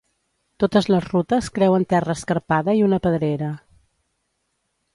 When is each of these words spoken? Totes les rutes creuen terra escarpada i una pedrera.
Totes 0.61 0.87
les 0.93 1.09
rutes 1.09 1.49
creuen 1.57 1.85
terra 1.93 2.15
escarpada 2.19 2.75
i 2.79 2.83
una 2.89 3.01
pedrera. 3.09 3.51